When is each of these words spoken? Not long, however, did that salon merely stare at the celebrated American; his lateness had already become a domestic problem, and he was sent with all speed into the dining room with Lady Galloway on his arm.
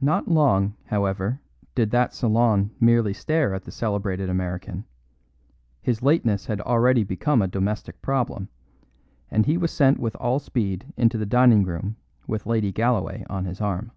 Not 0.00 0.28
long, 0.28 0.76
however, 0.86 1.38
did 1.74 1.90
that 1.90 2.14
salon 2.14 2.70
merely 2.80 3.12
stare 3.12 3.52
at 3.52 3.64
the 3.64 3.70
celebrated 3.70 4.30
American; 4.30 4.86
his 5.82 6.02
lateness 6.02 6.46
had 6.46 6.62
already 6.62 7.04
become 7.04 7.42
a 7.42 7.46
domestic 7.46 8.00
problem, 8.00 8.48
and 9.30 9.44
he 9.44 9.58
was 9.58 9.70
sent 9.70 9.98
with 9.98 10.16
all 10.16 10.38
speed 10.38 10.86
into 10.96 11.18
the 11.18 11.26
dining 11.26 11.64
room 11.64 11.96
with 12.26 12.46
Lady 12.46 12.72
Galloway 12.72 13.26
on 13.28 13.44
his 13.44 13.60
arm. 13.60 13.92